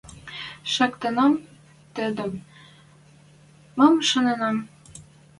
[0.73, 1.33] Шактенӓм
[1.95, 2.31] тӹдӹм,
[3.77, 4.57] мам шаненӓм